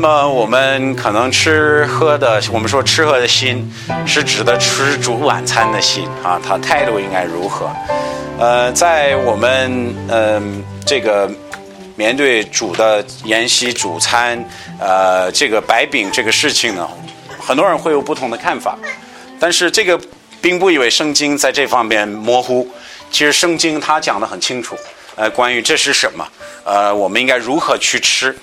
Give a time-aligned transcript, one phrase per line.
[0.00, 3.68] 那么我们可能吃喝的，我们说吃喝的心，
[4.06, 7.68] 是指的吃主晚餐的心啊，他态度应该如何？
[8.38, 11.28] 呃，在我们嗯这个
[11.96, 14.38] 面对主的筵席主餐，
[14.78, 16.88] 呃，这个白饼这个事情呢，
[17.36, 18.78] 很多人会有不同的看法，
[19.40, 20.00] 但是这个
[20.40, 22.68] 并不以为圣经在这方面模糊，
[23.10, 24.76] 其实圣经它讲的很清楚，
[25.16, 26.24] 呃，关于这是什么，
[26.62, 28.38] 呃，我们应该如何去吃。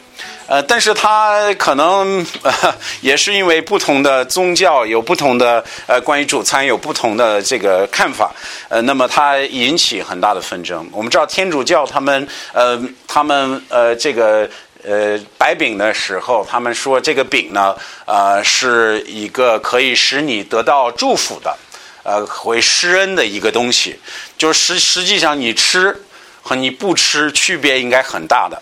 [0.47, 2.53] 呃，但是他可能呃
[3.01, 8.31] 也是因为不同的宗教有不同的呃关于主餐有不同的这个看法，
[8.69, 10.87] 呃，那么它引起很大的纷争。
[10.91, 14.47] 我们知道天主教他们呃他们呃这个
[14.83, 21.57] 呃摆饼的时候，他们说这个饼呢呃是一个可以使你得到祝福的，
[22.03, 23.99] 呃会施恩的一个东西，
[24.37, 26.03] 就是实实际上你吃
[26.43, 28.61] 和你不吃区别应该很大的。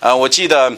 [0.00, 0.72] 呃，我记得。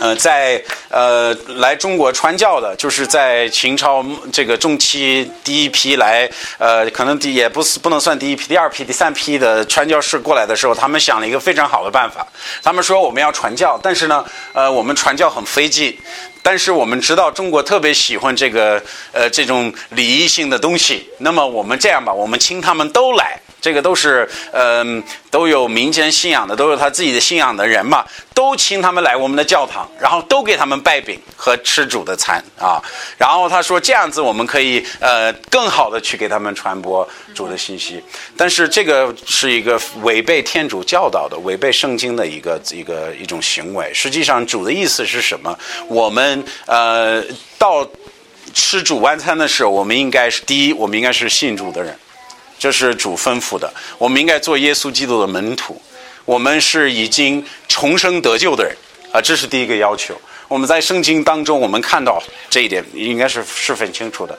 [0.00, 12.26] 呃，在呃来中国传教的，就是在秦朝这个中期第一批来，呃，可能第也不是不能算第一批，第二批、第三批的传教士过来的时候，他们想了一个非常好的办法。
[12.62, 15.96] 他们说我们要传教，但是呢，呃，我们传教很费劲，
[16.42, 18.82] 但是我们知道中国特别喜欢这个
[19.12, 23.38] 呃这种礼仪性的东西，那么我们这样吧，我们请他们都来。
[23.62, 32.82] 这个都是嗯，都有民间信仰的，都有他自己的信仰的人嘛，都请他们来我们的教堂，然后都给他们拜饼和吃主的餐啊。
[33.16, 38.02] 然后他说这样子我们可以呃更好的去给他们传播主的信息。
[38.36, 43.94] 但是这个是一个违背天主教导的、违背圣经的一个一个一种行为。
[43.94, 45.56] 实际上主的意思是什么？
[45.86, 47.22] 我们呃
[47.56, 47.88] 到
[48.52, 51.96] 吃主晚餐的时候，我们应该是第一，我们应该是信主的人。
[52.62, 55.82] 这是主吩咐的，我们应该做耶稣基督的门徒。
[56.24, 58.72] 我们是已经重生得救的人
[59.10, 60.14] 啊，这是第一个要求。
[60.52, 64.38] 我们在圣经当中，我们看到这一点应该是十分清楚的。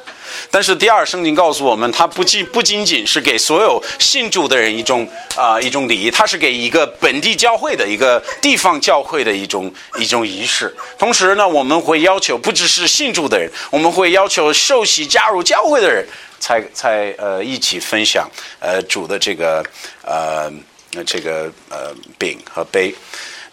[0.52, 10.72] 但是第二，圣经告诉我们，它不仅不仅仅是给所有信主的人一种啊一种礼仪，它是给一个本地教会的一个地方教会的一种一种仪式。
[11.00, 16.06] 同时呢，我们会要求不只是信主的人，我们会要求受洗加入教会的人。
[16.40, 19.64] 才才呃一起分享呃主的这个
[20.04, 20.52] 呃
[21.06, 22.94] 这个呃饼和杯。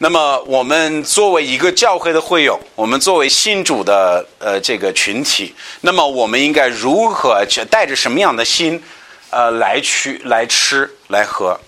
[0.03, 8.83] 那么我们作为一个教会的会友，我们作为信主的呃这个群体，那么我们应该如何去带着什么样的心
[9.29, 11.61] 呃来去来吃来喝？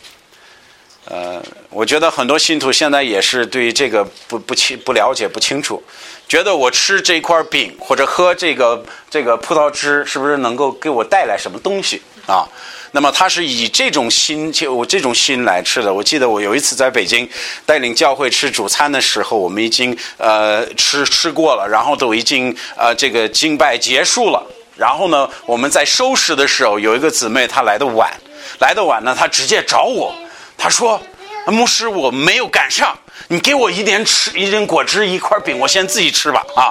[1.05, 5.83] 呃，我觉得很多信徒现在也是对这个不不清不了解不清楚，
[6.27, 12.49] 觉得我吃这块饼或者喝这个这个葡萄汁，是不是能够给我带来什么东西啊？
[12.93, 15.93] 那么他是以这种心就这种心来吃的。
[15.93, 17.29] 我记得我有一次在北京
[17.67, 28.13] 带领教会吃主餐的时候，我们已经呃吃吃过了，然后都已经呃这个敬拜结束了，然后呢我们在收拾的时候，有一个姊妹她来的晚，
[28.61, 30.15] 来的晚呢，她直接找我。
[30.59, 31.01] 她说
[31.49, 32.97] ：“牧师，我没有赶上，
[33.29, 36.71] 你给我一点吃，一点果汁，一块饼，我先自己吃吧。”啊，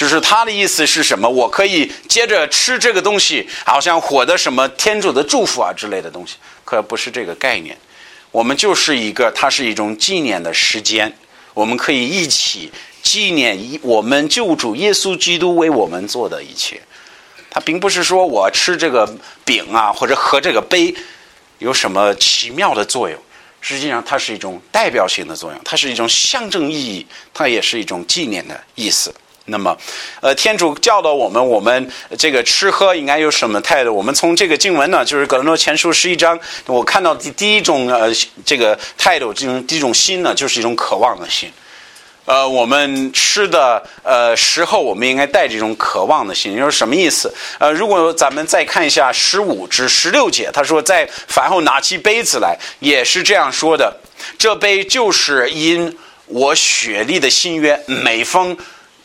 [0.00, 1.28] 就是他的意思是什么？
[1.28, 7.76] 我可以接着吃这个东西，好像获得什么天主的祝福啊之类的东西，可不是这个概念。
[8.30, 11.14] 我们就是一个，它是一种纪念的时间，
[11.52, 12.72] 我们可以一起
[13.02, 16.80] 纪念一我们救主耶稣基督为我们做的一切。
[17.50, 19.06] 他并不是说我吃这个
[19.44, 20.94] 饼啊，或者喝这个杯。
[21.58, 23.20] 有什么奇妙的作用？
[23.60, 29.14] 实际上，它是一种代表性的作用，它是一种象征意义，它也是一种纪念的意思。
[29.50, 29.76] 那么，
[30.20, 33.94] 呃，天主教导我们，我们这个吃喝应该有什么态度？
[33.94, 38.10] 我们从这个经文呢，就是《格林多前书》十一章，我看到第第一种呃
[38.44, 41.52] 这个态度，这种第一种心呢，就是一种渴望的心。
[42.26, 47.32] 呃，我们吃的呃时候，我们应该带着一种渴望的心，就是什么意思？
[47.58, 53.96] 呃，如果咱们再看一下十五至十六节，他说在饭后拿起杯子来，也是这样说的。
[54.38, 58.56] 这杯就是因我血力的心约，每逢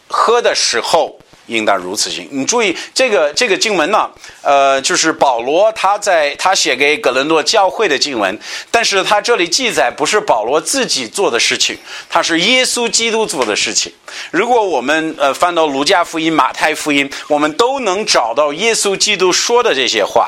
[0.07, 1.17] 喝的时候。
[1.47, 2.27] 应当如此行。
[2.31, 4.09] 你注意这个这个经文呢，
[4.41, 8.39] 呃，就是保罗他在他写给格伦诺教会的经文，
[8.71, 11.77] 但是他这里记载不是保罗自己做的事情，
[12.09, 13.93] 他是耶稣基督做的事情。
[14.31, 20.27] 如果我们呃翻到卢加福音、马太福音，我们都能找到耶稣基督说的这些话。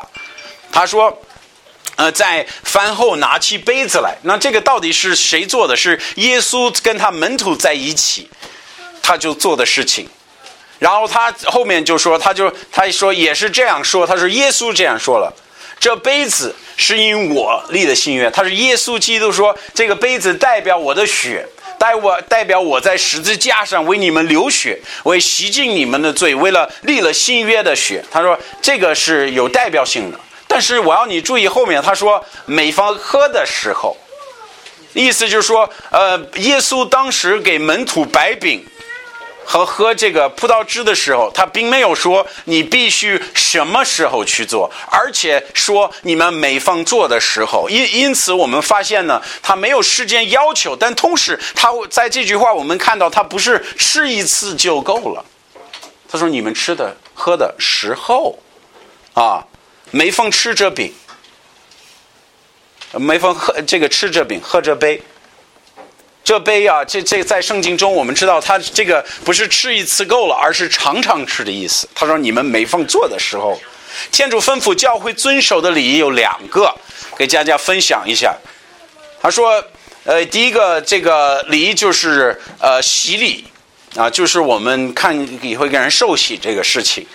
[0.70, 1.20] 他说，
[1.96, 5.76] 呃，在饭后拿起杯子来，那这个到底是谁做的？
[5.76, 8.30] 是耶稣跟他门徒在一起，
[9.08, 10.06] 他就做的事情。
[10.78, 15.32] 然后他后面就说，他就他说也是这样说，他说耶稣这样说了，
[15.80, 18.30] 这杯子是因我立的心愿。
[18.30, 21.44] 他是耶稣基督说，这个杯子代表我的血，
[21.78, 28.04] 代我代表我在十字架上为你们流血，为洗净你们的罪，为了立了新约的血。
[28.10, 30.20] 他说这个是有代表性的。
[30.46, 33.96] 但是我要你注意后面，他说每方喝的时候，
[34.92, 38.64] 意思就是说，呃，耶稣当时给门徒摆饼。
[39.50, 47.66] 和喝这个葡萄汁的时候，他并没有说你必须什么时候去做，而且说你们每方做的时候。
[47.70, 55.24] 因因此，我们发现呢，他没有时间要求，但同时他在这句话我们看到他不是吃一次就够了。
[56.10, 58.38] 他说你们吃的喝的时候，
[59.14, 59.42] 啊，
[59.90, 60.92] 每逢吃这饼，
[62.92, 65.00] 每逢喝这个吃这饼喝这杯。
[66.28, 71.88] 这杯啊，这这在圣经中，我们知道他这个不是吃一次够了，而是常常吃的意思。
[71.94, 73.58] 他说：“你们每逢做的时候，
[74.12, 76.70] 天主吩咐教会遵守的礼仪有两个，
[77.16, 78.36] 给大家分享一下。”
[79.22, 79.64] 他说
[80.04, 83.46] ：“呃，第一个这个礼仪就是呃洗礼
[83.96, 87.06] 啊，就是我们看以后给人受洗这个事情。”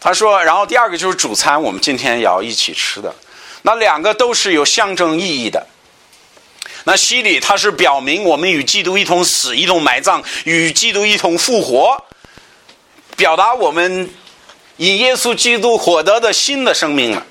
[0.00, 3.14] 他说：“然后第二个就是主餐，我们今天也要一起吃的。
[3.60, 5.66] 那两个都是有象征意义的。”
[6.84, 12.04] 那洗礼，它是表明我们与基督一同死，一同埋葬，与基督一同复活，
[13.16, 14.10] 表达我们
[14.78, 17.24] 以耶稣基督获得的新的生命了。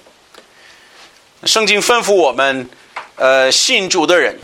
[1.44, 2.70] 圣经吩咐我们，
[3.16, 4.40] 呃，信主的人，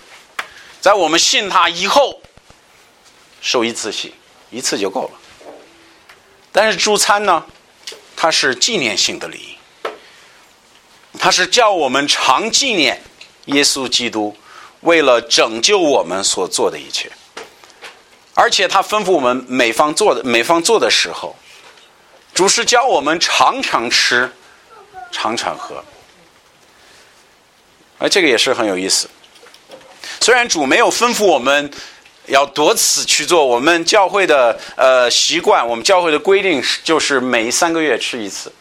[0.82, 2.20] 在我们信他以后，
[3.40, 4.14] 受一次洗，
[4.50, 5.12] 一次就够了。
[6.52, 7.46] 但是主餐呢，
[8.16, 9.90] 它是纪念性的礼仪，
[11.18, 13.02] 它是叫我们常纪念
[13.46, 14.36] 耶稣基督。
[14.82, 17.12] 为了拯救我们所做的一切，
[18.34, 21.36] 而且他吩咐我们每方做的每方做的时候，
[22.34, 24.32] 主是教我们常常吃，
[25.12, 25.84] 常常喝。
[27.98, 29.10] 哎，这个也是很有意思。
[30.22, 31.72] 虽然主没有吩咐我们
[32.28, 38.54] 要多次去做，我们教会的呃习惯，我们教会的规定是就是每三个月吃一次。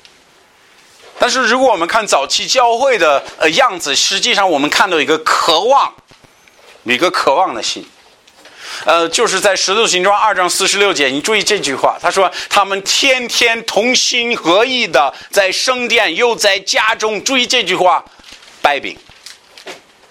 [1.18, 5.94] 但是如果我们看早期教会的呃样子，实际上我们看到一个渴望。
[6.94, 7.86] 一个渴望的心，
[8.84, 17.22] 呃，就是在《十字形状》二章四十六节，你注意这句话，他说他们天天同心合意的在圣殿，又在家中。
[17.24, 18.04] 注意这句话，
[18.62, 18.96] 掰饼。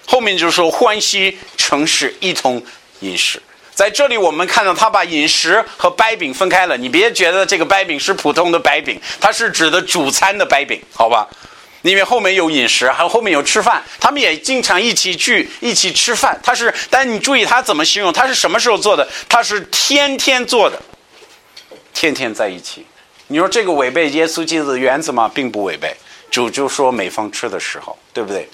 [0.06, 2.63] 后面就说欢喜诚实一同
[3.00, 3.42] 饮食。
[3.74, 6.77] 在这里我们看到他把饮食和掰饼分开了。
[6.77, 11.27] 你别觉得这个掰饼是普通的掰饼，它是指的主餐的掰饼，好吧？
[11.89, 16.39] 因为后面有饮食，还有后面有吃饭，他们也经常一起去一起吃饭。
[16.43, 18.11] 他是，但你注意他怎么形容？
[18.11, 19.07] 他是什么时候做的？
[19.29, 20.81] 他是天天做的，
[21.93, 22.85] 天天在一起。
[23.27, 25.29] 你说这个违背耶稣基督的原则吗？
[25.33, 25.95] 并不违背。
[26.31, 28.47] 主就说每逢吃的时候，对不对？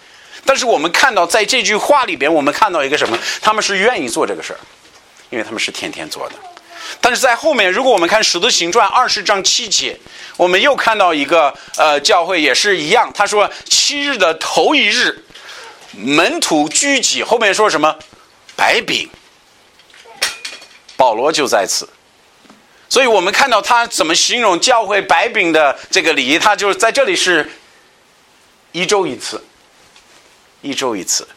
[0.45, 3.17] 但是我们看到在这句话里边，我们看到一个什么？
[3.41, 4.59] 他们是愿意做这个事儿，
[5.29, 6.35] 因为他们是天天做的。
[6.99, 9.97] 但是在后面，如果我们看《使徒行传》二十章七节，
[10.37, 13.11] 我们又看到一个呃教会也是一样。
[13.13, 15.23] 他说七日的头一日，
[15.93, 17.97] 门徒聚集，后面说什么？
[18.55, 19.09] 白饼。
[20.97, 21.89] 保罗就在此，
[22.87, 27.51] 所以我们看到他怎么形容教会白饼的这个礼仪，他就是在这里是
[28.71, 29.43] 一周一次，
[30.61, 31.27] 一周一次。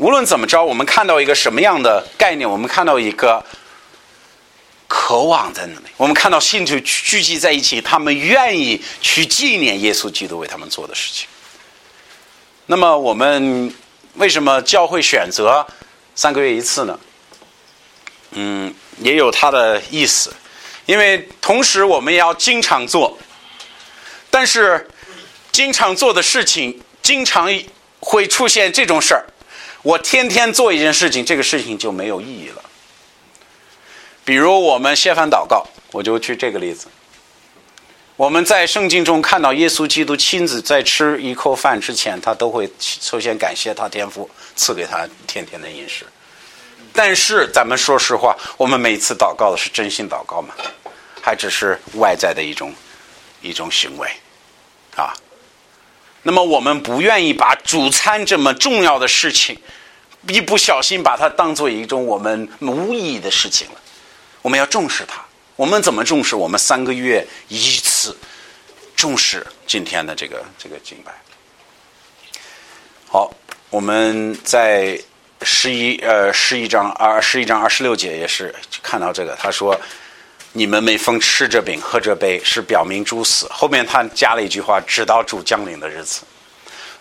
[0.00, 2.48] 无论怎么着，我们看到一个什么样的概念？
[2.48, 3.44] 我们看到一个
[4.88, 5.86] 渴望在那里。
[5.98, 11.28] 我们看到信徒聚集在一起，他们愿意去纪念耶稣基督为他们做的事情。
[12.64, 13.70] 那么，我们
[14.14, 15.66] 为什么教会选择
[16.14, 16.98] 三个月一次呢？
[18.30, 20.32] 嗯，也有它的意思。
[20.86, 23.18] 因为同时我们也要经常做，
[24.30, 24.88] 但是
[25.52, 27.50] 经常做的事情，经常
[28.00, 29.26] 会出现这种事儿。
[29.82, 32.62] 我天天做一件事情，这个事情就没有意义了。
[34.24, 36.86] 比如我们谢饭祷告，我就举这个例子。
[38.16, 46.04] 我们在圣经中看到耶稣基督亲自在吃一口饭之前，他都会首先感谢他天父赐给他天天的饮食。
[46.92, 50.54] 但是咱们说实话，我们每次祷告的是真心祷告吗？
[51.22, 52.74] 还只是外在的一种
[53.40, 54.08] 一种行为
[54.96, 55.14] 啊？
[56.22, 59.58] 那么我们不愿意把主餐这么重要的事情，
[60.28, 63.80] 一不小心把它当做一种我们无意义的事情了。
[64.42, 65.24] 我们要重视它。
[65.56, 66.36] 我们怎么重视？
[66.36, 68.16] 我们三个月一次
[68.94, 71.12] 重视今天的这个这个敬拜。
[73.08, 73.32] 好，
[73.70, 75.00] 我们在
[75.42, 79.78] 十一呃十一章二十一章二十六节也是看到这个，他说。
[80.52, 83.46] 你们每逢吃这饼、喝这杯，是表明主死。
[83.50, 86.22] 后面他加了一句话：“直到主降临的日子。”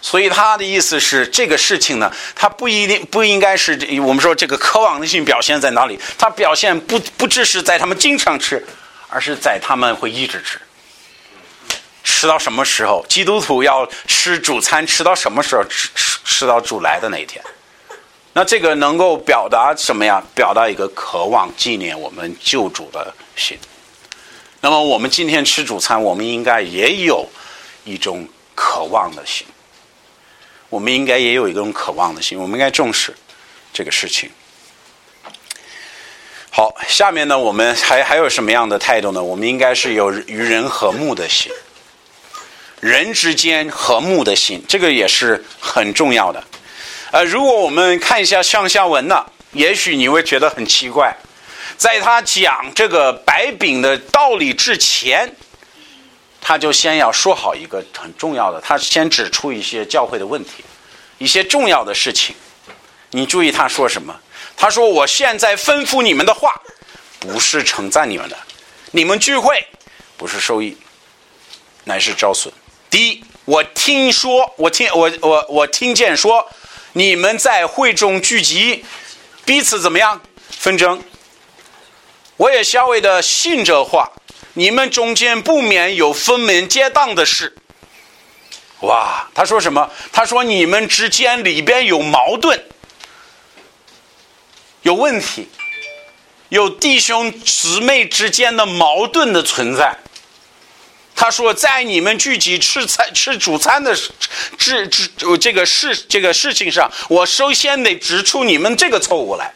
[0.01, 6.00] 所以他的意思是，这个事情呢，他不一定不应该是我们说这个渴望的性表现在哪里？
[6.18, 8.65] 他表现不不只是在他们经常吃，
[9.10, 10.60] 而是在他们会一直吃。
[12.03, 13.03] 吃到什么时候？
[13.10, 15.63] 基督徒要吃主餐，吃到什么时候？
[15.65, 17.44] 吃吃吃到主来的那一天。
[18.34, 20.24] 那这个能够表达什么呀？
[20.36, 23.58] 表达一个渴望纪念我们救主的心。
[24.62, 27.27] 那么我们今天吃主餐，我们应该也有
[27.86, 29.48] 一种渴望的心。
[30.69, 33.12] 我们应该也有一种渴望的心，我们应该重视
[33.74, 34.29] 这个事情。
[36.51, 39.24] 好，下面呢，我们还还有什么样的态度呢？
[39.24, 41.51] 我们应该是有与人和睦的心，
[42.81, 46.43] 人之间和睦的心，这个也是很重要的。
[47.12, 51.15] 呃，如果我们看一下上下文呢，也许你会觉得很奇怪，
[51.79, 55.36] 在他讲这个白饼的道理之前。
[56.41, 60.63] 他就先要说好一个很重要的，他先指出一些教会的问题，
[61.17, 62.33] 一些重要的事情。
[63.12, 64.17] 你注意他说什么？
[64.55, 66.59] 他说：“我现在吩咐你们的话，
[67.19, 68.38] 不是称赞你们的，
[68.91, 69.63] 你们聚会
[70.15, 70.75] 不是受益，
[71.83, 72.51] 乃是招损。
[72.89, 76.50] 第一，我听说，我听我我我听见说，
[76.93, 78.86] 你们在会中聚集，
[79.45, 80.19] 彼此怎么样
[80.50, 81.03] 纷争？
[82.39, 84.12] 我也稍微的信这话。”
[84.53, 87.55] 你们中间不免有分门结党的事。
[88.81, 89.89] 哇，他说什么？
[90.12, 92.62] 他说你们之间里边有矛盾，
[94.81, 95.48] 有问题，
[96.50, 99.96] 有弟兄姊妹之间的矛盾的存在。
[101.15, 103.96] 他说，在你们聚集吃餐吃主餐的
[104.58, 109.53] 这这这个事这个事情上，我首先得指出你们这个错误来。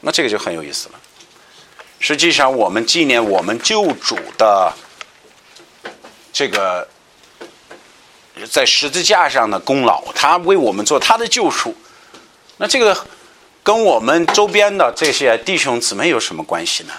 [0.00, 1.00] 那这个就很有意思了。
[1.98, 4.72] 实际上，我们纪念我们救主的
[6.32, 6.88] 这个
[8.50, 11.76] 在十字架上的功劳，他为我们做他的救赎。
[12.56, 13.06] 那这个
[13.62, 16.94] 跟我们周边的这些弟兄姊妹有什么关系呢？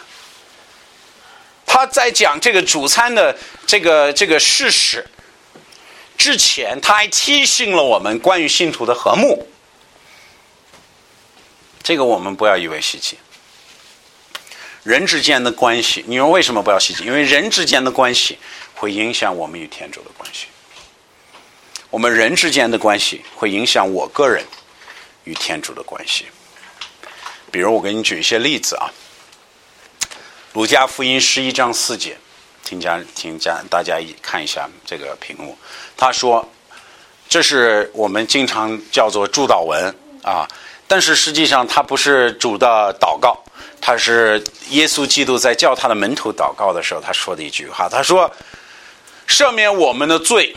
[1.66, 5.08] 他在讲这个主餐的这个这个事实
[6.18, 9.48] 之前，他还提醒了我们关于信徒的和睦。
[11.84, 13.18] 这个我们不要以为稀奇。
[14.84, 17.06] 人之间的关系，你说为什么不要细节？
[17.06, 18.40] 因为人之间的关系
[18.74, 20.48] 会影响我们与天主的关系。
[21.92, 24.44] 我们人之间的关系会影响我个人
[25.26, 26.26] 与天主的关系。
[27.52, 28.90] 比如，我给你举一些例子啊，
[30.54, 32.18] 《儒家福音》十一章四节，
[32.64, 35.58] 听家听家大家一看一下这个屏幕。
[35.98, 36.50] 他说
[37.30, 40.48] ：“这是我们经常叫做祝祷文啊，
[40.92, 43.42] 但是实际上他不是主的祷告。”
[43.80, 47.88] 他是耶稣基督在叫他的门徒祷告的时候，他说的一句话。
[47.90, 48.30] 他说
[49.26, 50.54] ：“赦免我们的罪，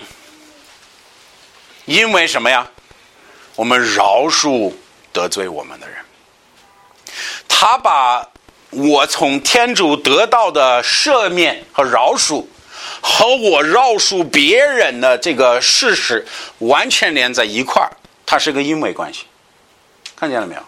[1.84, 2.68] 因为什么呀？
[3.54, 4.72] 我们饶恕
[5.12, 5.96] 得罪我们的人。”
[7.48, 8.28] 他把
[8.70, 12.44] 我从天主得到的赦免和饶恕，
[13.00, 16.26] 和我饶恕别人的这个事实
[16.58, 17.90] 完全连在一块儿，
[18.26, 19.24] 它是个因为关系。
[20.16, 20.61] 看见了没有？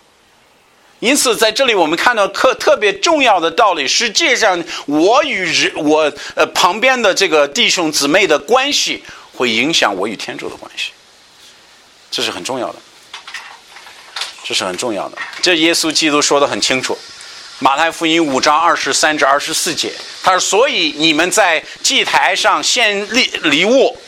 [1.00, 3.86] 因此，在这里我们看到特特别重要的道理。
[3.86, 10.92] 实际上，我与人我呃旁边的这个弟兄姊妹的关系，会影响我与天主的关系，
[12.10, 12.78] 这是很重要的，
[14.42, 15.18] 这是很重要的。
[15.42, 16.94] 这耶稣基督说的很清楚，
[17.58, 23.98] 《马太福音》五章二十三至二十四节，他说：“所以你们在祭台上献礼礼物，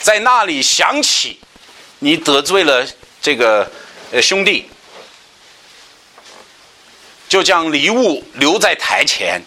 [0.00, 1.38] 在那里想起
[2.00, 2.84] 你得罪了
[3.24, 3.72] 这个
[4.12, 4.68] 呃兄弟。”
[7.26, 9.40] 就将礼物留在台前，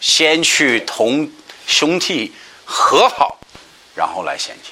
[0.00, 1.32] 先去同
[1.66, 2.32] 兄弟
[2.64, 3.38] 和好，
[3.96, 4.71] 然后来献祭。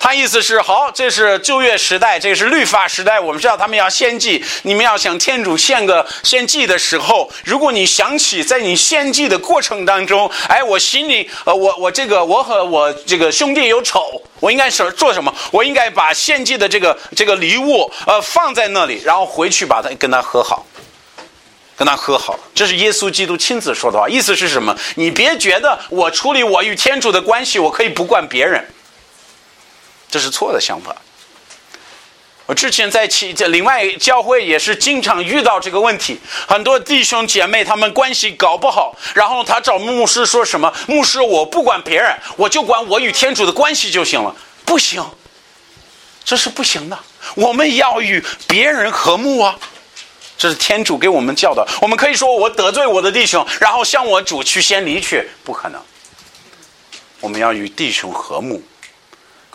[0.00, 3.18] 他意思是：好，这是旧约时代，这是律法时代。
[3.18, 15.34] 我们知道他们要献祭，你们要向天主献个献祭的时候，如果你想起在你献祭的过程当中，哎，我心里呃，我我这个我和我这个兄弟有仇，我应该是做什么？
[15.50, 20.64] 我应该把献祭的这个这个礼物呃放在那里，然后回去把它跟他和好。
[21.76, 24.08] 跟他和好，这是耶稣基督亲自说的话。
[24.08, 24.76] 意思是什么？
[24.96, 28.64] 你别觉得我处理我与天主的关系，我可以不管别人，
[30.08, 30.96] 这是错的想法。
[32.46, 40.72] 我之前在其这另外教会也是经常遇到这个问题，很多弟兄姐妹他们关系搞不好，然后他找牧师说什么？
[40.86, 44.34] 牧师，我不管别人，我就管我与天主的关系就行了。
[44.64, 45.04] 不行，
[46.24, 46.98] 这是不行的。
[47.34, 49.58] 我们要与别人和睦啊。
[50.38, 51.66] 这是天主给我们教的。
[51.82, 55.82] 我们可以说我得罪我的弟兄，然后向我主去先离去，不可能。
[57.20, 58.62] 我们要与弟兄和睦，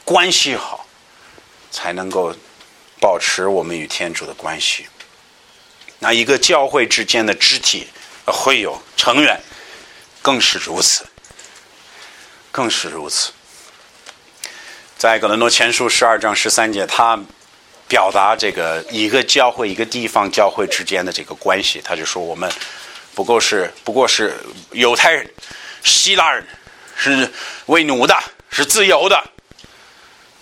[0.04, 0.86] 关系好，
[1.72, 2.36] 才能够
[3.00, 4.86] 保持我们与天主的关系。
[6.00, 7.88] 那一个教会之间的肢体
[8.26, 9.40] 会有成员，
[10.22, 11.06] 更是如此，
[12.52, 13.32] 更是如此。
[14.98, 17.18] 在格伦诺前书十二章十三节，他
[17.88, 22.52] 表达这个一个教会、一个地方教会之间的这个关系，他就说我们
[23.16, 24.36] 不过是不过是
[24.72, 25.30] 犹太人、
[25.84, 26.46] 希腊人，
[26.96, 27.32] 是
[27.68, 28.18] 为奴的，
[28.50, 29.22] 是自由的，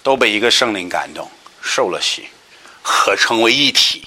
[0.04, 1.30] 都被一个圣灵感动，
[1.62, 2.26] 受了洗，
[2.82, 4.04] 合成为一体。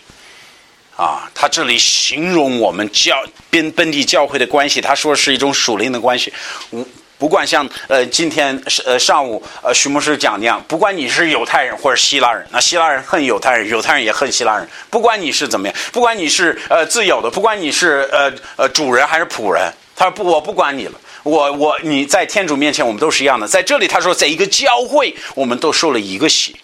[0.96, 3.20] 啊，他这里形容我们教
[3.50, 6.32] 本本地教会的关系，他说是一种属灵的关系。
[6.70, 6.86] 无
[7.16, 14.68] 不管像呃今天呃上午呃徐牧师讲那样，不管你是犹太人或者希腊人，那希腊人恨犹太人，犹太人也恨希腊人。
[14.90, 21.00] 不管你是怎么样，不管你是呃自由的，不管你是呃呃主人还是仆人，他说不，我不管你了。
[21.24, 23.48] 我我你在天主面前，我们都是一样的。
[23.48, 26.54] 在这里他说，在一个教会，我们都受了一个洗，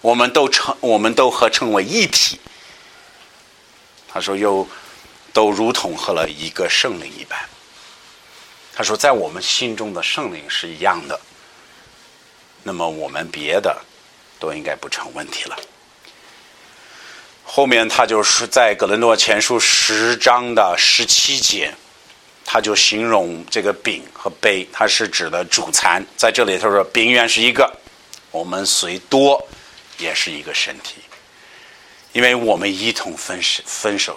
[0.00, 2.40] 我们都成，我们都合成为一体。
[4.08, 4.66] 他说：“又
[5.34, 7.38] 都如同喝了一个圣灵一般。”
[8.74, 11.20] 他说：“在我们心中的圣灵是一样的，
[12.62, 13.78] 那么我们别的
[14.40, 15.56] 都应该不成问题了。”
[17.44, 21.74] 后面他就是在《格伦诺前书》十章的十七节，
[22.46, 26.02] 他就形容这个饼和杯，它是指的主餐。
[26.16, 27.70] 在这里他说：“饼原是一个，
[28.30, 29.44] 我们虽多
[29.98, 31.02] 也是一个身体。”
[32.14, 34.16] 因为我们一同分食分手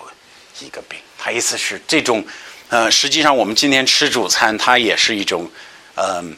[0.62, 2.26] 一个饼，他意思是这种，
[2.70, 5.50] 呃，实际上我们今天吃主餐，它也是一种，
[5.96, 6.38] 嗯，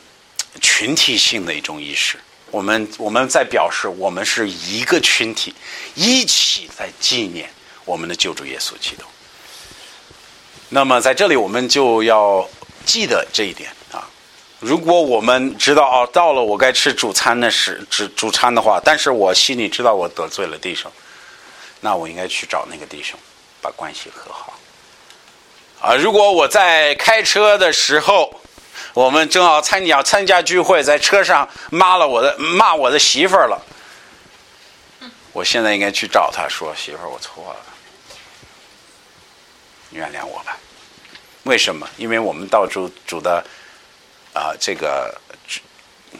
[0.60, 2.18] 群体性的一种意识。
[2.50, 5.54] 我们我们在表示我们是一个群体，
[5.94, 7.48] 一起在纪念
[7.86, 9.04] 我们的救主耶稣基督。
[10.74, 12.48] 那么在这里我们就要
[12.86, 14.08] 记得这一点啊。
[14.60, 20.90] 如果我们知道哦，到了我该吃主餐的时主主餐的话，但是我心里知道我得罪了弟兄。
[21.82, 23.20] 那我应该去找那个弟兄，
[23.62, 24.54] 把关系和好。
[25.82, 28.40] 啊，如果我在开车的时候，
[28.94, 33.62] 我们正好参加参加聚会，在车上骂了我的骂我的媳妇儿了，
[35.34, 37.60] 我现在应该去找他说：“媳妇儿，我错了，
[39.92, 40.58] 原谅我吧。”
[41.44, 41.88] 为什么？
[41.98, 43.44] 因为我们到主主的
[44.34, 45.14] 啊这个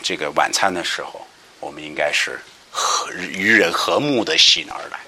[0.02, 1.26] 这个晚餐的时候，
[1.60, 5.00] 我们应该是和与人和睦的心而来。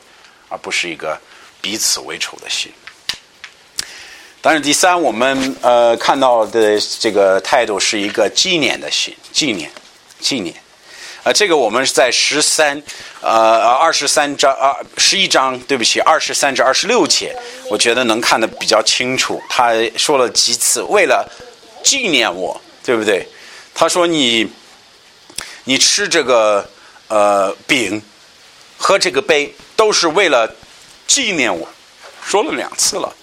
[0.50, 1.20] 而不是一个
[1.62, 2.72] 彼此为仇的心。
[4.40, 9.72] 但是第三，我们呃看到的这个态度是一个纪念的心，纪念，
[10.20, 10.56] 纪念。
[11.24, 12.82] 啊，这个我们是在十三
[13.22, 17.36] 呃二十三章啊十一章，对不起，二十三至二十六节，
[17.70, 19.42] 我觉得能看得比较清楚。
[19.50, 21.28] 他说了几次，为了
[21.84, 23.28] 纪念我，对不对？
[23.74, 24.52] 他说你
[25.64, 26.70] 你吃这个
[27.08, 28.02] 呃饼，
[28.78, 29.54] 喝这个杯。
[29.76, 30.56] 都是为了
[31.08, 31.68] 纪念我，
[32.24, 33.14] 说了两次了，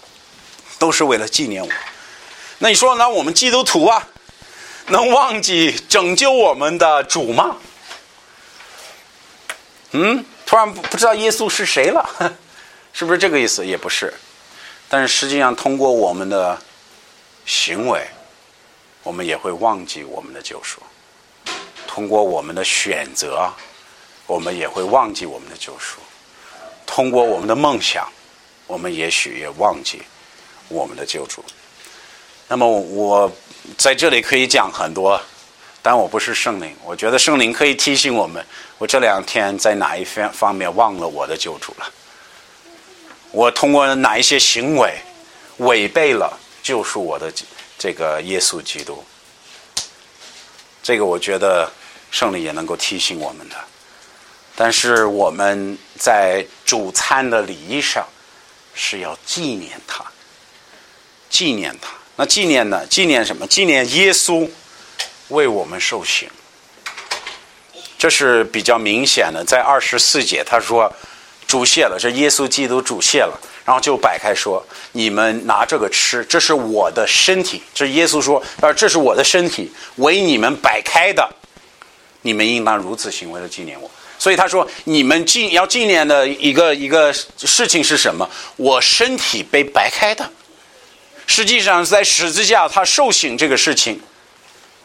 [0.79, 1.71] 都是为了纪念我。
[2.59, 4.09] 那你说，那我们基督徒啊，
[4.89, 7.57] 能忘记拯救我们的主吗？
[9.93, 12.09] 嗯，突然不不知道耶稣是谁了，
[12.93, 13.67] 是不是这个意思？
[13.67, 14.13] 也不是。
[14.89, 16.59] 但是实际上，通过我们的
[17.47, 18.07] 行为，
[19.03, 20.81] 我们也会忘记我们的救赎；
[21.87, 23.51] 通过我们的选择，
[24.27, 25.99] 我们也会忘记我们的救赎。
[26.87, 28.09] 通过我们的梦想，
[28.67, 30.03] 我们也许也忘记
[30.69, 31.45] 我们的救主。
[32.49, 33.31] 那么我
[33.79, 35.21] 在这里可以讲很多，
[35.83, 36.77] 但我不是圣灵。
[36.85, 38.45] 我觉得圣灵可以提醒我们：
[38.79, 41.91] 我这两天在哪一方方面忘了我的救主了？
[43.33, 44.99] 我通过哪一些行为
[45.59, 47.33] 违背了救赎我的
[47.79, 49.05] 这个耶稣基督？
[50.83, 51.71] 这个我觉得
[52.11, 53.57] 圣灵也能够提醒我们的。
[54.57, 58.07] 但是我们在主餐的礼仪上
[58.75, 60.05] 是要纪念他，
[61.31, 61.93] 纪念他。
[62.17, 62.87] 那纪念呢？
[62.87, 63.47] 纪念什么？
[63.47, 64.47] 纪念耶稣
[65.31, 66.29] 为我们受刑。
[67.99, 69.45] 这是比较明显的。
[69.45, 70.91] 在二十四节，他说
[71.47, 81.29] 主谢了，这耶稣基督主谢了，然后就摆开说：“你们拿这个吃，这是我的身体。”这耶稣说：“呃，这是我的身体，为你们摆开的，
[82.23, 88.29] 你们应当如此行为的纪念我。”所以他说：“你们纪要纪念的一个一个事情是什么？
[88.57, 90.31] 我身体被摆开的，
[91.27, 94.01] 实际上在十字架他受刑这个事情，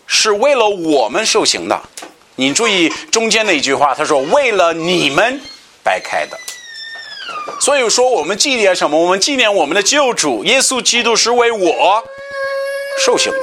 [0.07, 1.81] 是为了我们受刑的。
[2.35, 5.39] 你注意中间那一句话，他说为了你们
[5.83, 6.37] 掰开的。
[7.61, 8.99] 所以说我们纪念什么？
[8.99, 12.03] 我们纪念我们的救主耶稣基督是为我
[13.05, 13.39] 受刑的。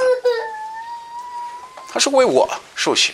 [1.91, 3.13] 他是为我受刑。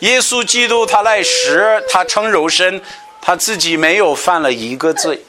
[0.00, 2.82] 耶稣基督他来时，他称肉身，
[3.20, 5.22] 他自己没有犯了一个罪，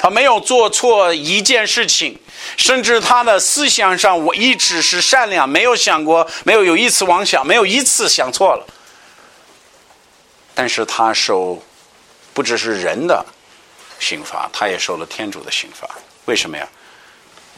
[0.00, 2.18] 他没有做错一件事情，
[2.56, 8.66] 甚至他的思想上，我一直是善良，没有想过，没有有一次妄想，没有一次想错了。
[10.54, 11.62] 但是他受
[12.32, 13.24] 不只是人的
[13.98, 15.88] 刑罚，他也受了天主的刑罚。
[16.24, 16.66] 为什么呀？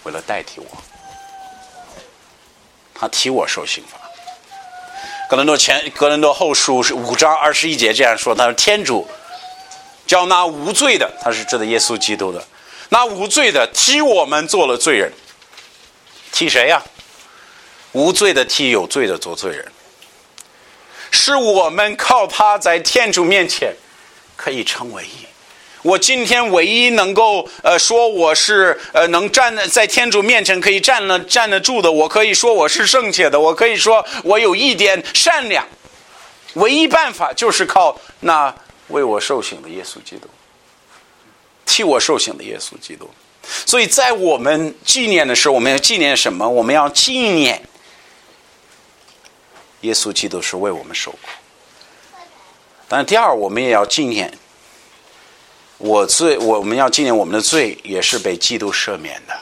[0.03, 0.67] 为了代替我，
[2.93, 3.99] 他替我受刑罚。
[5.29, 9.09] 格伦多前格伦多后书五章二十一节这样说：“他说天主
[10.13, 12.47] 叫那无罪的，他是指的耶稣基督的，
[12.91, 15.11] 那无罪的替我们做了罪人。
[16.31, 16.83] 替谁呀？
[17.93, 19.65] 无罪的替有罪的做罪人。”
[21.11, 23.75] 是我们靠他在天主面前
[24.37, 25.27] 可以成为一。
[25.81, 35.67] 我今天唯一能够呃说我是呃能站在天主面前可以站了站得住的，我可以说我是圣洁的，我可以说我有一点善良。
[36.57, 38.55] 唯一办法就是靠那
[38.93, 40.29] 为我受刑的耶稣基督，
[41.67, 43.11] 替我受刑的耶稣基督。
[43.67, 46.49] 所以在我们纪念的时候，我们要纪念什么？
[46.49, 47.61] 我们要纪念。
[49.81, 51.19] 耶稣基督是为我们受苦，
[52.87, 54.33] 但第二，我们也要纪念
[55.79, 59.37] 我罪，我们要纪念我们的罪也是被基督赦免的，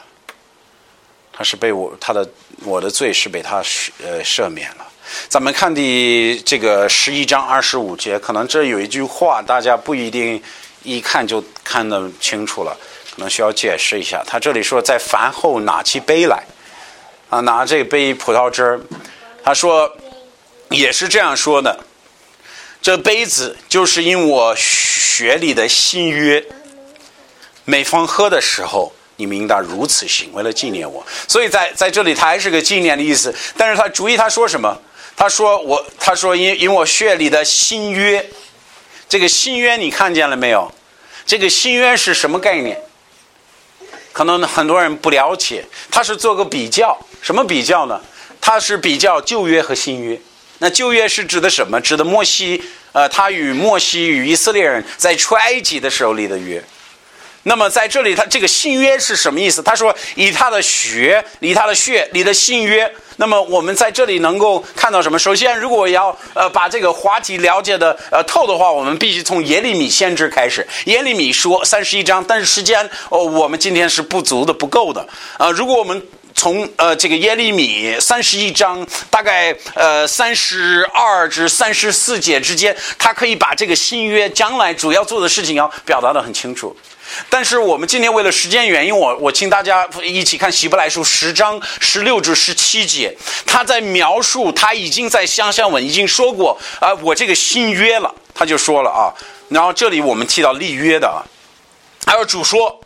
[1.31, 2.27] 他是被我他的
[2.65, 3.59] 我的罪是被他
[4.03, 4.90] 呃赦免了。
[5.29, 10.43] 咱们看第这个十一章二十五节，可能这有一句话，大家不一定
[10.83, 12.77] 一看就看得清楚了，
[13.15, 14.23] 可能需要解释一下。
[14.27, 16.45] 他这里说，在饭后拿起杯来，
[17.29, 18.81] 啊，拿这杯葡萄汁儿，
[19.43, 19.91] 他说。
[20.73, 21.81] 也是这样说的，
[22.81, 26.45] 这杯子就是因我血里的新约，
[27.65, 31.05] 每逢喝的时候，你们应当如此行，为了纪念我。
[31.27, 33.35] 所以在在这里，他还是个纪念的意思。
[33.57, 34.81] 但是他注意他说什么？
[35.21, 38.27] 他说我，他说因因我血里的新约，
[39.07, 40.73] 这个新约你看见了没有？
[41.27, 42.81] 这个新约是什么概念？
[44.15, 45.63] 可能很多人不了解。
[45.91, 48.01] 他是做个比较，什么比较呢？
[48.41, 50.19] 他是比较旧约和新约。
[50.61, 51.79] 那旧约是指的什么？
[51.83, 56.65] 指的摩西，呃，他与摩西与以色列人在出埃及的时候立的约。
[57.45, 59.63] 那么在这里，他这个新约是什么意思？
[59.63, 62.91] 他说以他的血，以他的血你的新约。
[63.17, 65.19] 那么我们在这里能够看到什么？
[65.19, 70.67] 首先，如果要呃把这个话题了解的呃透的话，我们必须从耶利米先知开始。
[70.87, 75.51] 耶利米说三十一章，但是时间哦，我们今天是不足的、不够的啊。
[75.51, 76.03] 如果我们
[76.35, 86.75] 从呃这个耶利米三十一章，大概呃三十二至三十四节之间，他可以把这个新约将来主要做的事情要表达的很清楚。
[87.29, 99.13] 但是我们今天为了时间原因，我我请大家一起看希伯来书十章十六至十七节，他在描述他已经在乡下文已经说过啊，我这个新约了，他就说了啊，
[99.49, 101.23] 然后这里我们提到立约的啊，
[102.07, 102.81] 还有主说，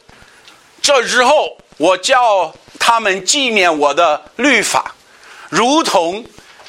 [0.82, 2.54] 这之后我叫。
[2.76, 4.94] 他们纪念我的律法，
[5.48, 6.22] 如同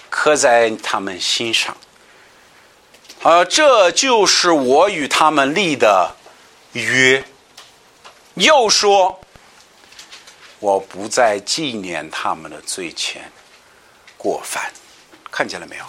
[0.10, 1.76] 刻在他们心上。
[3.22, 6.16] 呃，这就是我与他们立的
[6.72, 7.22] 约。
[8.36, 9.20] 又说，
[10.60, 13.32] 我不再纪念他们的罪前
[14.18, 14.72] 过犯，
[15.32, 15.86] 看见了没有？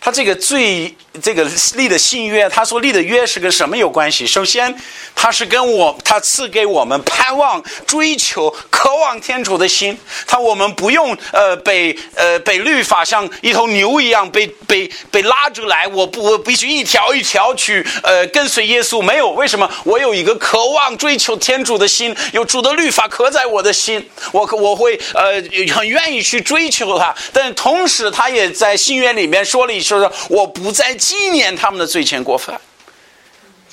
[0.00, 4.26] 他这个最这个立的信约，他说立的约是跟什么有关系？
[4.26, 4.74] 首先，
[5.14, 9.98] 他是跟我他赐给我们盼望、追求、渴望天主的心。
[10.26, 19.02] 他我们不用呃被呃被律法像一头牛一样被被被拉着来，我不我必须一条一条去呃跟随耶稣。
[19.02, 19.70] 没有，为什么？
[19.84, 25.34] 我有一个渴望追求天主的心，有主的律法刻在我的心，我我会呃
[25.74, 27.14] 很愿意去追求他。
[27.34, 29.89] 但同时，他也在信约里面说了一句。
[29.90, 32.60] 就是我不再纪念他们的罪前过犯。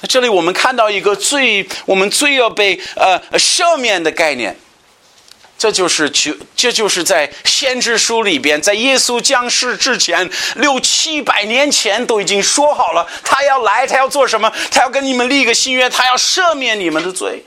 [0.02, 4.58] 在这里，我们看到一个罪，我们罪要被呃赦免的概念。
[5.60, 14.52] 这就是就这就是在先知书里边，在耶稣降世之前六七百年前都已经说好了，他要来，他要做什么？
[14.70, 17.44] 他要跟你们立一个新约，他要赦免你们的罪，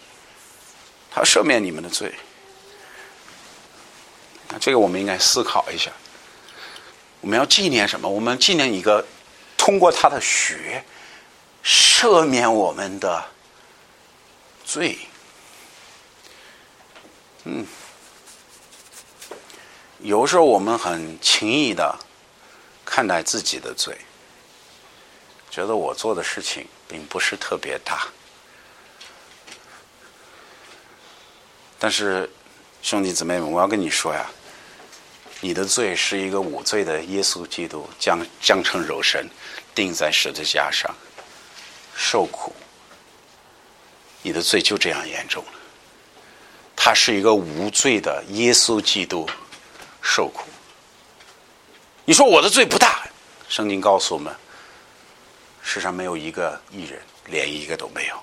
[1.13, 2.13] 他要赦免你们的罪。
[4.49, 5.93] 那这个我们应该思考一下。
[7.21, 8.09] 我们要纪念什么？
[8.09, 9.05] 我们纪念一个
[9.57, 10.83] 通过他的血
[11.63, 13.25] 赦免我们的
[14.65, 14.99] 罪。
[17.45, 17.67] 嗯，
[19.99, 21.99] 有时候我们很轻易的
[22.85, 23.97] 看待自己的罪，
[25.51, 28.09] 觉得我做的事情并不是特别大。
[31.79, 32.31] 但是
[32.83, 34.31] 兄弟姊妹们，我要跟你说呀。
[35.41, 39.27] 你的罪是一个无罪的耶稣基督将将成肉身，
[39.75, 40.95] 钉在十字架上
[41.97, 42.55] 受苦。
[44.23, 45.53] 你的罪就这样严重了。
[46.77, 49.29] 他是一个无罪的耶稣基督
[50.03, 50.45] 受苦。
[52.05, 53.07] 你说我的罪不大，
[53.49, 54.35] 圣经告诉我们，
[55.63, 58.23] 世上没有一个艺人，连一个都没有，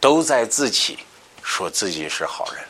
[0.00, 0.98] 都在自己
[1.42, 2.64] 说自己是好人。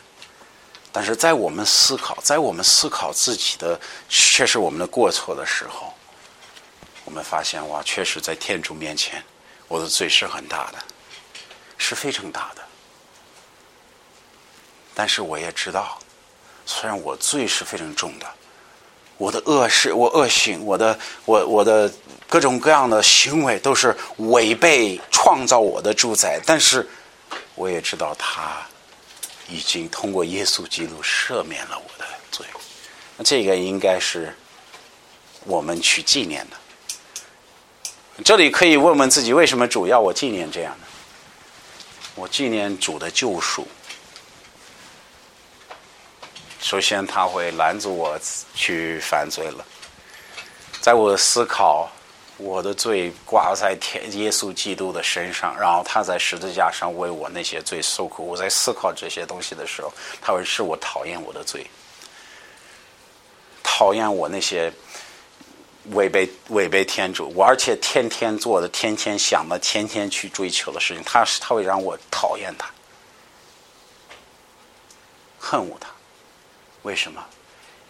[0.92, 5.94] 但是在我们思考，在我们思考自己的确实我们的过错的时候，
[7.05, 9.22] 我们发现哇，确实在天主面前，
[9.68, 10.79] 我的罪是很大的，
[11.79, 12.62] 是非常大的。
[14.94, 15.96] 但是我也知道，
[16.66, 18.26] 虽然我罪是非常重的，
[19.16, 21.90] 我的恶是、我恶行、我的我我的
[22.29, 26.87] 各种各样的行为都是违背创造我的主宰，但是
[27.55, 28.61] 我也知道他。
[29.51, 32.47] 已经通过耶稣基督赦免了我的罪，
[33.17, 34.35] 那这个应该是
[35.45, 36.57] 我们去纪念的。
[38.25, 40.87] 这里可以问问自己，为什么主要我纪念这样的？
[42.15, 43.67] 我纪念主的救赎。
[46.61, 48.19] 首先，他会拦阻我
[48.55, 49.65] 去犯罪了，
[50.81, 51.91] 在我思考。
[52.42, 58.26] 我的罪挂在天耶稣基督的身上，然后他在十字架上为我那些罪受苦。
[58.26, 61.66] 我在思考这些东西的时候，他会使我讨厌我的罪，
[63.62, 64.72] 讨厌我那些
[65.90, 72.70] 违背违背天主，我而且天天做的、天天想的、天天去追求的事情，他是他会让我讨厌他，
[75.38, 75.88] 恨恶他。
[76.83, 77.22] 为什么？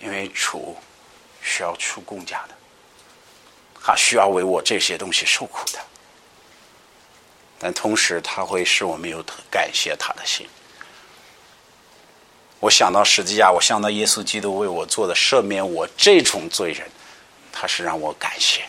[0.00, 0.76] 因为主
[1.42, 2.54] 需要出公家的。
[3.82, 5.78] 他需要为我这些东西受苦的，
[7.58, 10.46] 但同时他会使我们有感谢他的心。
[12.60, 16.86] 我想到十字架，我想到耶稣基督为我做的赦免我这种罪人，
[17.50, 18.62] 他是让我感谢。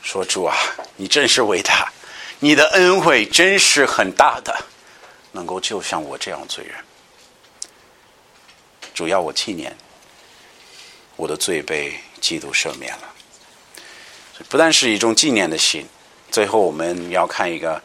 [0.00, 0.56] 说主啊，
[0.96, 1.92] 你真是伟大，
[2.38, 4.56] 你的恩惠真是很大的，
[5.32, 6.76] 能够救像我这样罪人。
[8.94, 9.76] 主要我纪念
[11.16, 13.14] 我的罪被基督赦免了。
[14.48, 15.86] 不但是一种纪念的心，
[16.30, 17.80] 最后我们要看一个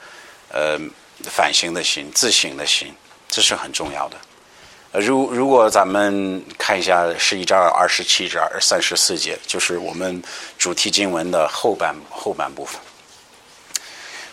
[0.50, 0.80] 呃
[1.24, 2.94] 反省的心、自省的心，
[3.28, 4.18] 这是很重要的。
[4.91, 10.24] 呃如如果咱们看一下十一章二十七至二三十四节，就是我们
[10.58, 12.80] 主题经文的后半后半部分，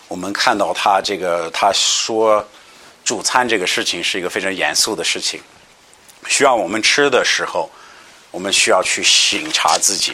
[0.07, 2.47] 我们看到他这个他说
[3.03, 5.41] 主餐这个事情是一个非常严肃的事情，
[6.27, 7.69] 需要我们吃的时候，
[8.31, 10.13] 我们需要去省察自己。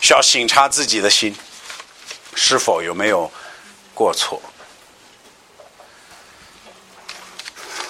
[0.00, 1.34] 需要审查自己的心，
[2.34, 3.30] 是否有没有
[3.94, 4.40] 过错？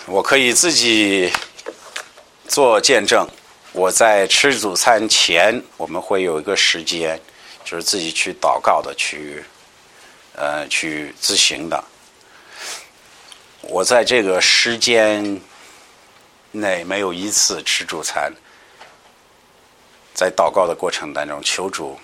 [0.07, 1.33] 我可以自己
[2.49, 3.29] 做见证。
[3.73, 7.21] 我在吃主餐前，我们会有一个时间，
[7.65, 9.45] 就是自己去祷告的，去
[10.35, 11.85] 呃去自行的。
[13.61, 15.41] 我在这个时间
[16.51, 18.33] 内没有一次吃主餐。
[20.15, 21.99] 在祷告的过程当中，求主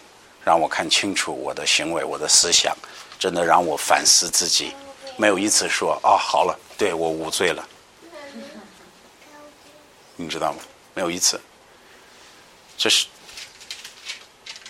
[0.44, 2.76] 让我看清楚我的行为、我的思想，
[3.18, 4.74] 真的让我反思自己，
[5.16, 7.68] 没有一次说啊好了，对我无罪了，
[10.16, 10.58] 你知道吗？
[10.94, 11.40] 没有一次。
[12.78, 13.06] 这是，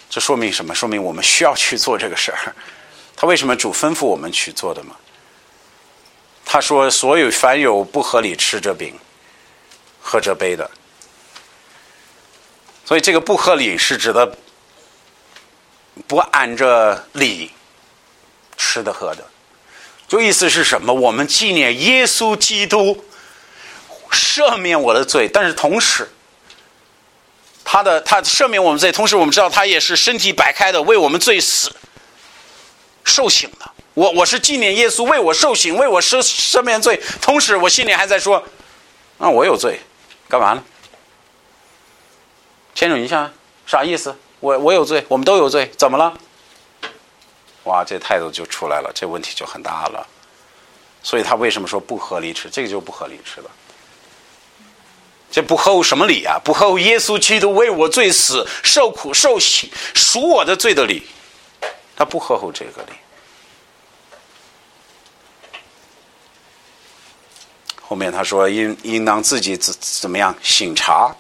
[0.09, 0.75] 这说明什么？
[0.75, 2.55] 说明我们需要去做这个事儿。
[3.17, 4.97] 他为什么主吩咐我们去做的吗？
[6.45, 8.97] 他说：“所有凡有不合理吃这饼、
[10.01, 10.71] 喝这杯的。”
[12.87, 14.39] 所以，这个不合理是指的
[16.07, 17.51] 不按着理
[18.57, 19.27] 吃的喝的。
[20.07, 20.95] 就意思是什么？
[20.95, 23.05] 我们纪念耶稣基督
[24.13, 26.09] 赦免我的罪，但是同时，
[27.65, 31.75] 他的他赦免我们罪，同时我们知道他也是身体摆开的，为我们罪死
[33.03, 33.69] 受刑的。
[33.95, 38.37] 我我是纪念耶稣为我受刑，为我赦赦免罪，同时我心里还在说：
[39.19, 39.81] 啊，我有罪，
[40.29, 40.63] 干嘛呢？
[42.77, 43.33] 牵扯一下，
[43.67, 44.15] 啥意思？
[44.39, 46.15] 我我有罪，我们都有罪，怎么了？
[47.65, 50.07] 哇，这态度就出来了，这问题就很大了。
[51.03, 52.51] 所以他为什么说不合理吃？
[52.51, 53.51] 这个就不合理吃了。
[55.31, 56.39] 这不合乎什么理啊？
[56.45, 61.03] 不合乎耶稣基督为我罪死、受苦、受洗、赎我的罪的理。
[61.97, 62.93] 他不合乎这个理。
[67.81, 71.17] 后面他说应应当自己怎怎么样醒茶。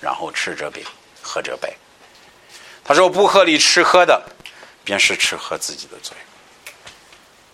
[0.00, 0.84] 然后吃这饼，
[1.22, 1.72] 喝这杯。
[2.84, 4.22] 他说：“不合理吃喝的，
[4.84, 6.16] 便是吃喝自己的罪。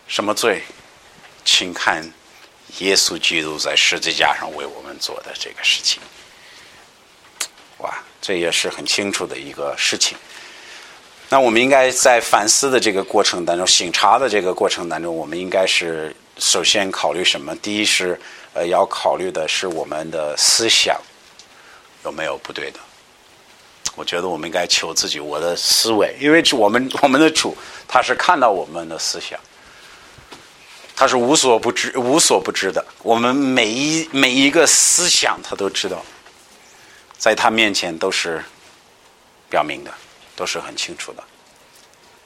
[0.06, 0.62] 什么罪？
[1.44, 2.08] 请看
[2.78, 6.00] 耶稣基督在十字架上为我们做的这个事情。
[7.78, 10.16] 哇这也是很清楚的一个事情。
[11.28, 17.56] 那我们应该在反思的这个过程当中，醒察的这个过程当中，我们应该是首先考虑什么？
[17.56, 18.20] 第一是
[18.52, 21.00] 呃，要考虑的是我们的思想
[22.04, 22.78] 有没有不对的。
[23.94, 29.38] 我觉得我们应该求自己，我的思维，因为我们我们的主他是看到我们的思想，
[30.96, 32.82] 他是无所不知、无所不知的。
[33.02, 36.02] 我们每一每一个思想，他都知道，
[37.18, 38.42] 在他面前都是
[39.50, 39.92] 表明的，
[40.34, 41.22] 都是很清楚的。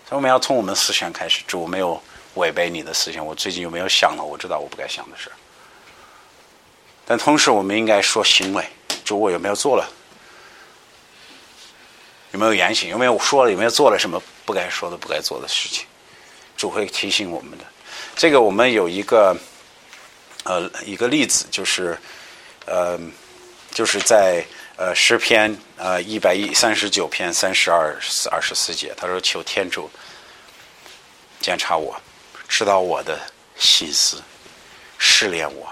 [0.08, 2.00] 所以我们要从我们思想开始，主没有
[2.34, 3.26] 违背你的思想。
[3.26, 4.22] 我最近有没有想了？
[4.22, 5.32] 我知道我不该想的事。
[7.04, 8.64] 但同时，我们应该说行为，
[9.04, 9.88] 主我有没有做了？
[12.32, 12.90] 有没有言行？
[12.90, 13.50] 有没有说了？
[13.50, 15.86] 有没有做了什么不该说的、不该做的事情？
[16.56, 17.64] 主会提醒我们的。
[18.14, 19.36] 这个我们有一个
[20.44, 21.98] 呃一个例子，就是
[22.66, 22.98] 呃
[23.70, 24.44] 就是在
[24.76, 27.96] 呃诗篇呃一百一三十九篇三十二
[28.30, 29.90] 二十四节，他说：“求天主
[31.40, 31.94] 检查我，
[32.48, 33.20] 知道我的
[33.56, 34.22] 心思，
[34.98, 35.68] 试炼我，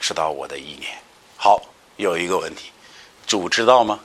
[0.00, 0.90] 知道我的意念。”
[1.36, 1.62] 好，
[1.96, 2.70] 有一个问题，
[3.26, 4.00] 主知道吗？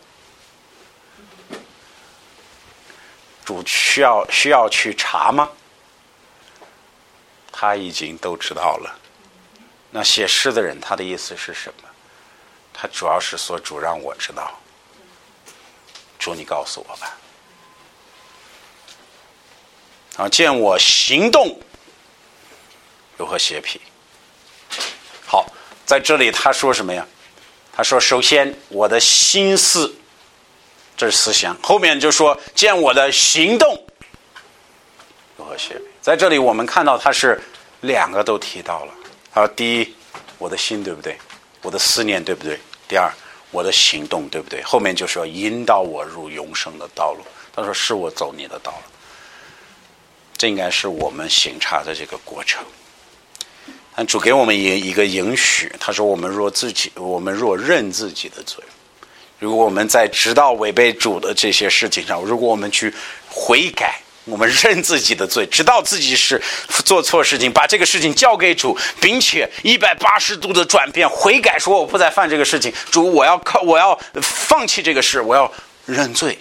[3.46, 5.50] 主需要需要去查吗？
[7.52, 8.96] 他已经都知道了。
[9.90, 11.90] 那写诗的人，他的意思是什么？
[12.72, 14.52] 他主要是说主让我知道。
[16.20, 17.18] 主，你告诉我吧。
[20.18, 21.60] 啊，见我行动
[23.18, 23.82] 如何邪僻？
[25.26, 25.52] 好，
[25.86, 27.06] 在这里他说什么呀？
[27.80, 29.96] 他说：首先，我的心思。
[30.98, 33.74] 这是思想，后面就说见我的行动
[35.38, 35.82] 如何写？
[36.02, 37.42] 在这里我们看到他是
[37.80, 38.94] 两个都提到了。
[39.34, 39.96] 他说，第一，
[40.38, 41.18] 我的心对不对？
[41.62, 42.60] 我的思念对不对？
[42.86, 43.10] 第二，
[43.50, 44.62] 我的行动对不对？
[44.64, 47.24] 后面就说引导我入永生的道路。
[47.56, 48.92] 他说是我走你的道路。
[50.36, 52.62] 这应该是我们行查的这个过程。
[54.06, 58.64] 主给我们一一个允许，他说我们若自己，我们若认自己的罪。
[59.40, 62.94] 如果我们在知道违背主的这些事情上，如果我们去
[63.30, 66.42] 悔改，我们认自己的罪，知道自己是
[66.84, 75.52] 做错事情，把这个事情交给主，并且一百八十度的转变悔改，说我不再犯这个事情，主，我要靠，我要放弃这个事，我要
[75.86, 76.38] 认罪。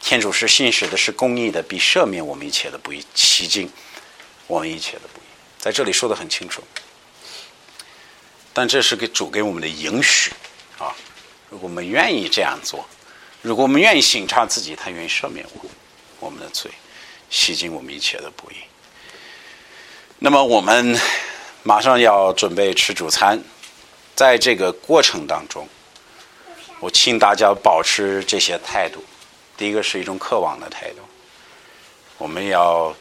[0.00, 3.70] 天主是信实的，是公义的，必赦免我们一切的不义，洗净
[4.46, 5.02] 我们一切的。
[5.62, 6.60] 在这里说的很清楚，
[8.52, 10.32] 但这是给主给我们的允许
[10.76, 10.92] 啊。
[11.48, 12.84] 如果我们愿意这样做，
[13.42, 15.70] 如果我们愿意省察自己，他愿意赦免我
[16.18, 16.68] 我们的罪，
[17.30, 18.56] 洗净我们一切的不义。
[20.18, 20.98] 那么我们
[21.62, 23.40] 马上要准备吃主餐，
[24.16, 25.68] 在这个过程当中，
[26.80, 29.04] 我请大家保持这些态度。
[29.56, 31.02] 第一个是一种渴望的态度，
[32.18, 32.92] 我们要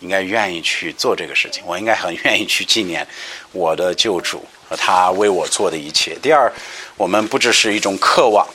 [0.00, 3.06] 应该愿意去做这个事情，我应该很愿意去纪念
[3.52, 4.76] 我的救主和。
[4.76, 6.16] 他为我做的一切。
[6.20, 6.52] 第二，
[6.96, 8.46] 我们不只是一种渴望，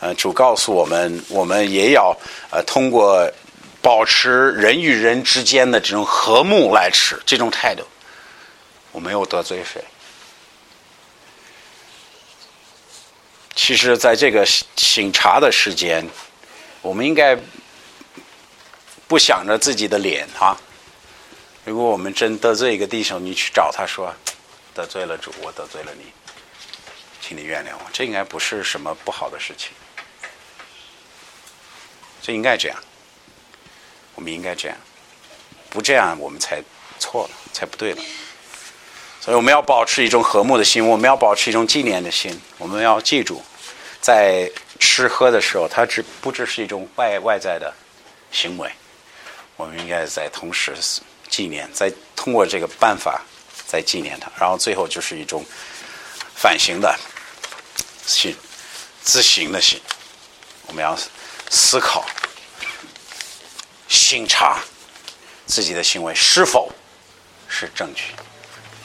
[0.00, 2.16] 呃，主告诉我们，我们也要
[2.50, 3.30] 呃通过
[3.80, 7.82] 保持人与人之间的这种和睦来吃这种态度。
[8.92, 9.82] 我没有得罪谁。
[13.54, 16.08] 其实，在这个醒茶的时间，
[16.80, 17.36] 我们应该
[19.08, 20.56] 不想着自己的脸啊。
[21.64, 24.14] 如果我们真得罪一个弟兄，你去找他说。
[24.74, 26.04] 得罪了主，我得罪了你，
[27.20, 27.90] 请你原谅我。
[27.92, 29.72] 这应该不是什么不好的事情，
[32.22, 32.78] 这应该这样，
[34.14, 34.76] 我们应该这样，
[35.68, 36.62] 不这样我们才
[37.00, 38.00] 错了，才不对了。
[39.20, 42.40] 所以我们要保持一种和睦的心，我们要保持一种纪念的心。
[42.56, 43.42] 我们要记住，
[44.00, 47.74] 在吃喝的时候，它只不只是一种外外在的
[48.30, 48.70] 行为，
[49.58, 50.74] 我们应该在同时
[51.28, 53.20] 纪念，在通过这个办法。
[53.70, 55.44] 在纪念他，然后最后就是一种
[56.34, 56.98] 反省的
[58.06, 58.34] 心、
[59.02, 59.78] 自省的心。
[60.66, 60.96] 我们要
[61.50, 62.02] 思考、
[63.86, 64.58] 审查
[65.44, 66.72] 自己的行为是否
[67.46, 68.04] 是正确，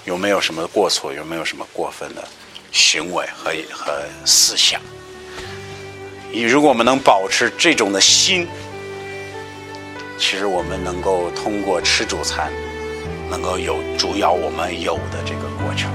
[0.04, 2.28] 有没有什么过错，有没有什么过分的
[2.74, 4.82] 行为和和思想。
[6.30, 8.46] 你如果我们能保持这种的心，
[10.18, 12.52] 其实我们能够通过吃主餐。
[13.30, 15.90] 能够有主要我们有的这个过程。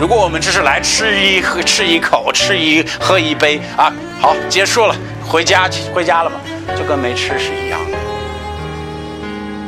[0.00, 6.40] 如果我们只是来吃一喝、吃一口、吃一喝一杯啊，好结束了，回家去回家了嘛，
[6.76, 7.98] 就跟没吃是一样的。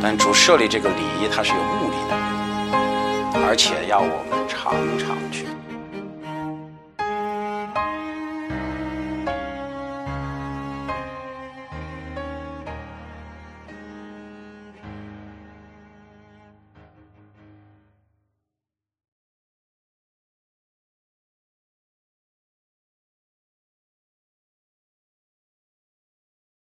[0.03, 2.17] 但主设立这个礼仪，它是有目的的，
[3.47, 5.47] 而且要我们常常去。